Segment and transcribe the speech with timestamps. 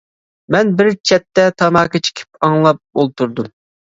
[0.53, 3.53] مەن بىر چەتتە تاماكا چېكىپ ئاڭلاپ ئولتۇردۇم.